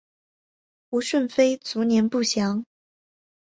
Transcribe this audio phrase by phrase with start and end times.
[0.89, 2.65] 胡顺妃卒年不详。